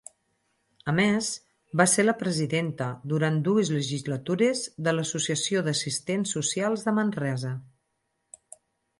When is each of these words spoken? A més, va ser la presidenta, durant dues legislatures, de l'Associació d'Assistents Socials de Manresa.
A 0.91 0.93
més, 0.99 1.27
va 1.81 1.85
ser 1.91 2.05
la 2.05 2.15
presidenta, 2.21 2.87
durant 3.11 3.37
dues 3.47 3.69
legislatures, 3.75 4.63
de 4.87 4.93
l'Associació 4.95 5.61
d'Assistents 5.67 6.33
Socials 6.39 6.87
de 6.89 6.95
Manresa. 7.01 7.53